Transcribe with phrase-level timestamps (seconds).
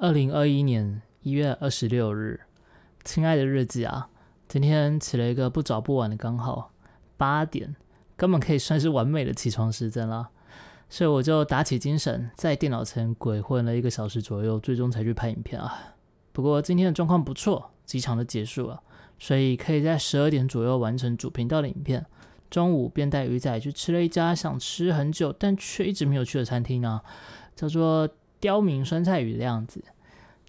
[0.00, 2.40] 二零二一年一月二十六日，
[3.04, 4.08] 亲爱的日记啊，
[4.48, 6.72] 今天起了一个不早不晚的刚好
[7.18, 7.76] 八点，
[8.16, 10.30] 根本可以算是完美的起床时间了。
[10.88, 15.94] 所以我就打起精神，在电脑前鬼混了一个小时左右，最终才去拍影片啊。
[16.32, 18.82] 不过今天的状况不错，机场的结束了，
[19.18, 22.06] 所以可以在十二点左右完成主频道的影片。
[22.48, 27.02] 中午便带鱼仔去吃了一家想吃很久但却一直没有去的餐厅啊，
[27.54, 28.08] 叫做。
[28.40, 29.84] 刁民酸菜鱼的样子，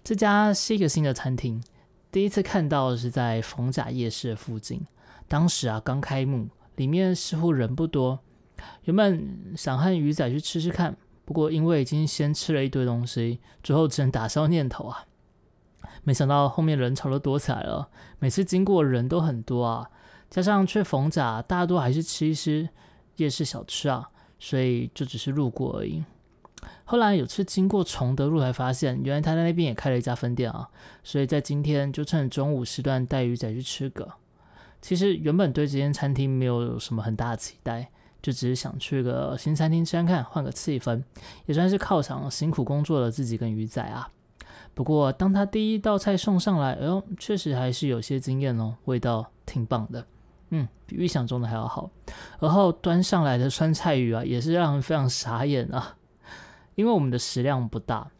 [0.02, 1.62] 这家是一个新的餐厅，
[2.10, 4.86] 第一次看到是在逢甲夜市附近。
[5.28, 8.18] 当时啊刚开幕，里面似乎人不多。
[8.84, 15.04] 原本想和鱼仔去吃吃看，不过因为已经先吃了一堆东西，最后只能打消念头啊。
[16.04, 17.88] 没想到后面人潮都多起来了，
[18.18, 19.90] 每次经过人都很多啊，
[20.30, 22.70] 加上去逢甲大多还是吃一些
[23.16, 26.02] 夜市小吃啊，所以就只是路过而已。
[26.84, 30.68] 后来有次经过崇德路，才发现原来他在那边也开了一家分店啊，
[31.02, 34.08] 所以在今天就趁中午时段带鱼仔去吃个。
[34.80, 37.88] 其实原本对这间餐厅没有什么很大的期待，
[38.20, 41.02] 就只是想去个新餐厅吃看看，换个气氛，
[41.46, 44.08] 也算是犒赏辛苦工作的自己跟鱼仔啊。
[44.74, 50.04] 不过当他第一道菜送上来，哎呦，确实还是有些惊艳哦，味道挺棒的，
[50.50, 51.90] 嗯，比预想中的还要好。
[52.40, 55.96] 而后端上来的酸菜鱼啊，也是让人非常傻眼啊。
[56.74, 58.10] 因为我们的食量不大，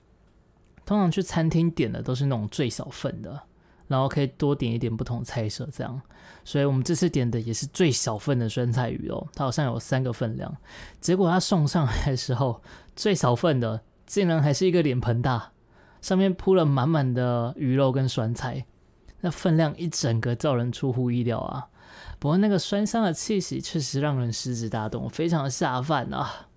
[0.84, 3.42] 通常去餐厅点的都是那种最小份的，
[3.88, 6.00] 然后可以多点一点不同菜色这样，
[6.44, 10.56] 所以我们这次点的也是最小份的酸菜鱼哦，它好像有三个分量，
[11.00, 12.62] 结果它送上来的时候，
[12.94, 15.52] 最小份的竟然还是一个脸盆大，
[16.00, 18.66] 上面铺了满满的鱼肉跟酸菜，
[19.20, 21.68] 那分量一整个叫人出乎意料啊，
[22.18, 26.48] 不过那个酸香的气息确实让人食指大动，非常下饭啊。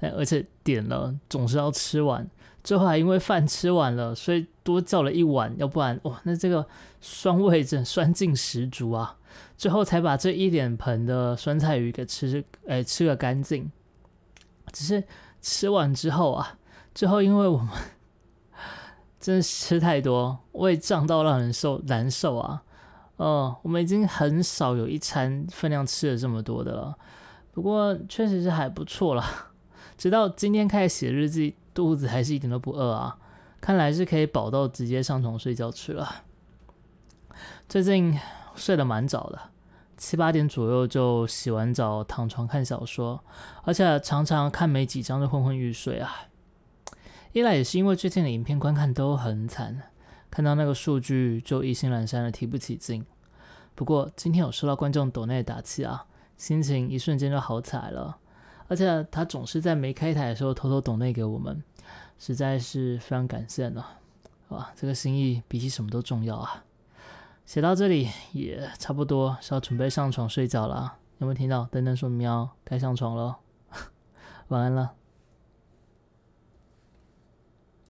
[0.00, 2.28] 而且点了总是要吃完，
[2.62, 6.66] 最后还因为饭吃完了，所以多叫了一碗，要不然哇，那这个
[7.00, 9.16] 酸味真酸劲十足啊！
[9.56, 13.70] 最后才把这一脸盆的酸菜鱼给吃，哎，吃个干净。
[14.72, 15.04] 只是
[15.40, 16.58] 吃完之后啊，
[16.94, 17.68] 最后因为我们
[19.20, 22.62] 真的吃太多，胃胀到让人受难受啊。
[23.16, 26.96] 哦，我们已经很少有一餐分量吃了这么多的了，
[27.52, 29.24] 不过确实是还不错了。
[30.02, 33.16] 直到今天开始写日记，肚子还是一点都不饿啊！
[33.60, 36.24] 看来是可以饱到直接上床睡觉去了。
[37.68, 38.18] 最近
[38.56, 39.40] 睡得蛮早的，
[39.96, 43.22] 七八点左右就洗完澡躺床看小说，
[43.62, 46.12] 而且常常看没几章就昏昏欲睡啊。
[47.30, 49.82] 一来也是因为最近的影片观看都很惨，
[50.28, 53.06] 看到那个数据就意兴阑珊的提不起劲。
[53.76, 58.18] 不过今天有收到观众抖内打气啊，心情一瞬间就好起来了。
[58.72, 61.62] 而且他总是在没开台的时候偷偷懂内给我们，
[62.18, 63.84] 实在是非常感谢呢。
[64.48, 66.64] 哇，这个心意比起什么都重要啊！
[67.44, 71.68] 写到这里也差不多是要准备上床睡觉了，有没有听到？
[71.70, 73.34] 噔噔说喵，该上床喽，
[74.48, 74.92] 晚安了。